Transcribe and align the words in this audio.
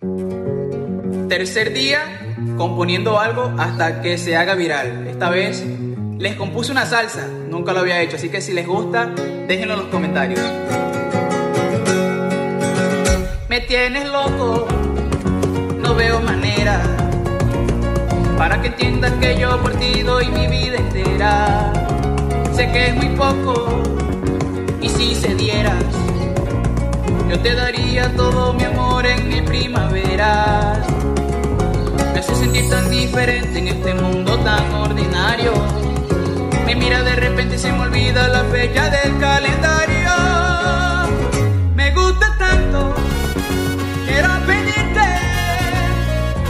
Tercer 0.00 1.74
día 1.74 2.34
componiendo 2.56 3.18
algo 3.18 3.52
hasta 3.58 4.00
que 4.00 4.16
se 4.16 4.34
haga 4.34 4.54
viral. 4.54 5.06
Esta 5.06 5.28
vez 5.28 5.62
les 6.18 6.36
compuse 6.36 6.72
una 6.72 6.86
salsa, 6.86 7.26
nunca 7.50 7.74
lo 7.74 7.80
había 7.80 8.00
hecho, 8.00 8.16
así 8.16 8.30
que 8.30 8.40
si 8.40 8.54
les 8.54 8.66
gusta, 8.66 9.10
déjenlo 9.46 9.74
en 9.74 9.80
los 9.80 9.88
comentarios. 9.88 10.40
Me 13.50 13.60
tienes 13.60 14.08
loco, 14.08 14.66
no 15.82 15.94
veo 15.94 16.20
manera 16.22 16.80
para 18.38 18.62
que 18.62 18.68
entiendas 18.68 19.12
que 19.20 19.38
yo 19.38 19.60
por 19.60 19.74
ti 19.74 20.00
doy 20.00 20.28
mi 20.28 20.46
vida 20.46 20.78
entera. 20.78 21.74
Sé 22.54 22.72
que 22.72 22.86
es 22.86 22.96
muy 22.96 23.10
poco 23.16 23.82
y 24.80 24.88
si 24.88 25.14
se 25.14 25.34
dieras, 25.34 25.84
yo 27.28 27.38
te 27.40 27.54
daría 27.54 28.10
todo 28.16 28.54
mi 28.54 28.64
amor 28.64 28.69
este 33.70 33.94
mundo 33.94 34.36
tan 34.40 34.74
ordinario. 34.74 35.52
Me 36.66 36.74
mira 36.74 37.02
de 37.02 37.14
repente 37.16 37.56
y 37.56 37.58
se 37.58 37.72
me 37.72 37.80
olvida 37.80 38.28
la 38.28 38.44
fecha 38.44 38.90
del 38.90 39.18
calendario. 39.18 40.10
Me 41.74 41.90
gusta 41.92 42.36
tanto, 42.38 42.94
quiero 44.06 44.28
pedirte 44.46 45.06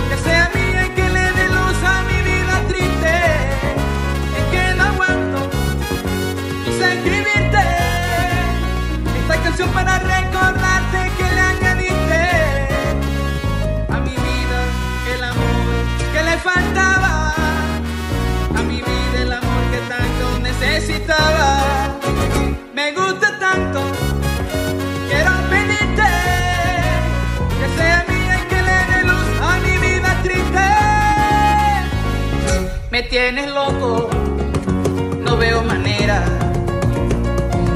que 0.08 0.16
sea 0.24 0.50
mía 0.54 0.86
y 0.86 0.90
que 0.90 1.08
le 1.16 1.24
dé 1.38 1.46
luz 1.56 1.78
a 1.84 2.02
mi 2.08 2.18
vida 2.30 2.54
triste. 2.68 3.14
Es 4.38 4.44
que 4.52 4.74
no 4.76 4.84
aguanto 4.84 5.50
quise 6.64 6.94
escribirte 6.94 7.62
esta 9.20 9.42
canción 9.42 9.68
para 9.70 9.98
recordarte 9.98 11.09
Me 33.00 33.06
tienes 33.08 33.50
loco, 33.50 34.10
no 35.22 35.38
veo 35.38 35.62
manera 35.62 36.22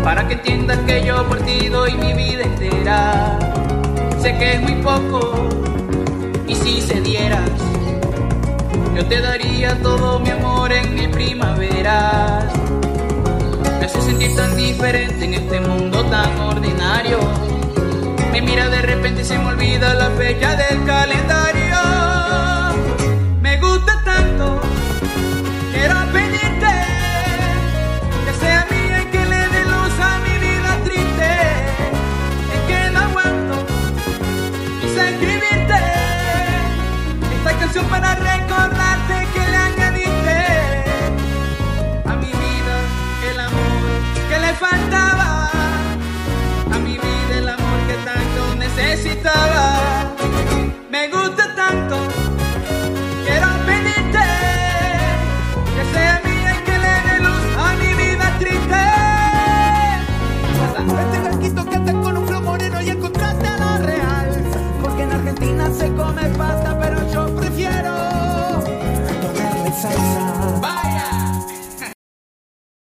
para 0.05 0.28
que 0.28 0.34
entiendas 0.34 0.78
que 0.81 1.03
yo 1.03 1.27
por 1.27 1.41
ti 1.41 1.70
doy 1.70 1.94
mi 1.94 2.12
vida 2.12 2.42
entera. 2.42 3.39
Sé 4.20 4.36
que 4.36 4.53
es 4.53 4.61
muy 4.61 4.75
poco 4.83 5.48
y 6.47 6.55
si 6.55 6.83
se 6.83 7.00
dieras, 7.00 7.48
yo 8.94 9.06
te 9.06 9.22
daría 9.22 9.81
todo 9.81 10.20
mi 10.20 10.28
amor 10.28 10.70
en 10.70 10.94
mil 10.94 11.08
primaveras. 11.08 12.44
Me 13.81 13.86
hace 13.86 14.03
sentir 14.03 14.36
tan 14.36 14.55
diferente 14.59 15.25
en 15.25 15.33
este 15.33 15.59
mundo 15.59 16.05
tan 16.05 16.38
ordinario. 16.38 17.19
Me 18.31 18.42
mira 18.42 18.69
de 18.69 18.83
repente 18.83 19.25
se 19.25 19.38
me 19.38 19.47
olvida 19.47 19.94
la 19.94 20.11
fecha 20.11 20.55
del 20.55 20.84
calendario. 20.84 21.64